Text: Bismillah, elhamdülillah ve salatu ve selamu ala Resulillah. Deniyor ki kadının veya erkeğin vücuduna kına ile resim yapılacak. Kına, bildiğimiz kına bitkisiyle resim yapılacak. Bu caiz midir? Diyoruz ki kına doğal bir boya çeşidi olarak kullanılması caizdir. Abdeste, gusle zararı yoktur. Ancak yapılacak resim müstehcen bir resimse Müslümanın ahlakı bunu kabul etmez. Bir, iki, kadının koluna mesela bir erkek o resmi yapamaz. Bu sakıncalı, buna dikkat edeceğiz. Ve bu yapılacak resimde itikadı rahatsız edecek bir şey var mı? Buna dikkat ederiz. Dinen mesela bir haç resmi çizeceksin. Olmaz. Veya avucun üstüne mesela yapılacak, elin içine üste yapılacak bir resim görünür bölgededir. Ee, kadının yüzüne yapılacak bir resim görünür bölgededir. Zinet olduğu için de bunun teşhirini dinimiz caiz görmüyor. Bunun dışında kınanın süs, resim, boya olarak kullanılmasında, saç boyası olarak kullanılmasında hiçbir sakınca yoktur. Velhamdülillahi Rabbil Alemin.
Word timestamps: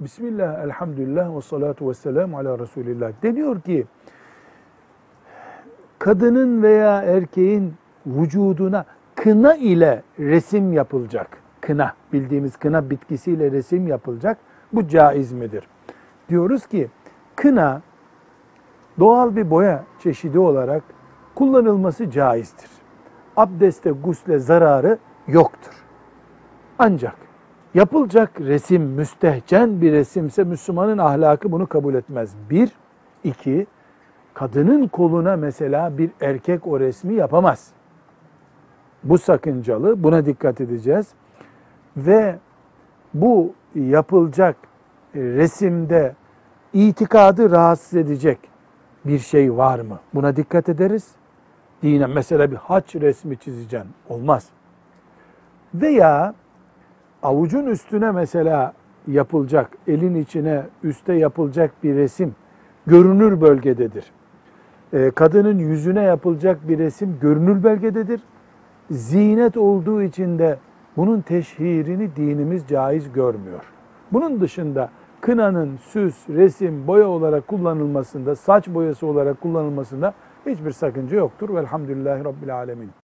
Bismillah, 0.00 0.64
elhamdülillah 0.64 1.36
ve 1.36 1.40
salatu 1.40 1.88
ve 1.88 1.94
selamu 1.94 2.38
ala 2.38 2.58
Resulillah. 2.58 3.12
Deniyor 3.22 3.60
ki 3.60 3.86
kadının 5.98 6.62
veya 6.62 7.02
erkeğin 7.02 7.74
vücuduna 8.06 8.84
kına 9.14 9.54
ile 9.54 10.02
resim 10.18 10.72
yapılacak. 10.72 11.38
Kına, 11.60 11.94
bildiğimiz 12.12 12.56
kına 12.56 12.90
bitkisiyle 12.90 13.50
resim 13.50 13.88
yapılacak. 13.88 14.38
Bu 14.72 14.88
caiz 14.88 15.32
midir? 15.32 15.68
Diyoruz 16.28 16.66
ki 16.66 16.88
kına 17.36 17.82
doğal 18.98 19.36
bir 19.36 19.50
boya 19.50 19.84
çeşidi 19.98 20.38
olarak 20.38 20.82
kullanılması 21.34 22.10
caizdir. 22.10 22.70
Abdeste, 23.36 23.90
gusle 23.90 24.38
zararı 24.38 24.98
yoktur. 25.28 25.84
Ancak 26.78 27.25
yapılacak 27.76 28.40
resim 28.40 28.82
müstehcen 28.82 29.80
bir 29.80 29.92
resimse 29.92 30.44
Müslümanın 30.44 30.98
ahlakı 30.98 31.52
bunu 31.52 31.66
kabul 31.66 31.94
etmez. 31.94 32.34
Bir, 32.50 32.72
iki, 33.24 33.66
kadının 34.34 34.88
koluna 34.88 35.36
mesela 35.36 35.98
bir 35.98 36.10
erkek 36.20 36.66
o 36.66 36.80
resmi 36.80 37.14
yapamaz. 37.14 37.68
Bu 39.04 39.18
sakıncalı, 39.18 40.02
buna 40.02 40.26
dikkat 40.26 40.60
edeceğiz. 40.60 41.06
Ve 41.96 42.38
bu 43.14 43.54
yapılacak 43.74 44.56
resimde 45.14 46.14
itikadı 46.72 47.50
rahatsız 47.50 47.94
edecek 47.94 48.38
bir 49.04 49.18
şey 49.18 49.56
var 49.56 49.78
mı? 49.78 50.00
Buna 50.14 50.36
dikkat 50.36 50.68
ederiz. 50.68 51.10
Dinen 51.82 52.10
mesela 52.10 52.50
bir 52.50 52.56
haç 52.56 52.94
resmi 52.94 53.36
çizeceksin. 53.38 53.90
Olmaz. 54.08 54.48
Veya 55.74 56.34
avucun 57.22 57.66
üstüne 57.66 58.10
mesela 58.10 58.72
yapılacak, 59.08 59.70
elin 59.86 60.14
içine 60.14 60.62
üste 60.82 61.12
yapılacak 61.12 61.70
bir 61.82 61.94
resim 61.94 62.34
görünür 62.86 63.40
bölgededir. 63.40 64.04
Ee, 64.92 65.10
kadının 65.10 65.58
yüzüne 65.58 66.02
yapılacak 66.02 66.68
bir 66.68 66.78
resim 66.78 67.18
görünür 67.20 67.62
bölgededir. 67.62 68.20
Zinet 68.90 69.56
olduğu 69.56 70.02
için 70.02 70.38
de 70.38 70.58
bunun 70.96 71.20
teşhirini 71.20 72.16
dinimiz 72.16 72.66
caiz 72.68 73.12
görmüyor. 73.12 73.72
Bunun 74.12 74.40
dışında 74.40 74.90
kınanın 75.20 75.76
süs, 75.76 76.28
resim, 76.28 76.86
boya 76.86 77.08
olarak 77.08 77.46
kullanılmasında, 77.46 78.36
saç 78.36 78.68
boyası 78.68 79.06
olarak 79.06 79.40
kullanılmasında 79.40 80.14
hiçbir 80.46 80.72
sakınca 80.72 81.16
yoktur. 81.16 81.54
Velhamdülillahi 81.54 82.24
Rabbil 82.24 82.54
Alemin. 82.56 83.05